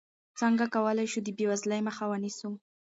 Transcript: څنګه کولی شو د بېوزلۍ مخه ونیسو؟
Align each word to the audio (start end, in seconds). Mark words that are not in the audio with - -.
څنګه 0.39 0.65
کولی 0.75 1.05
شو 1.11 1.19
د 1.23 1.29
بېوزلۍ 1.37 1.81
مخه 1.87 2.03
ونیسو؟ 2.07 2.49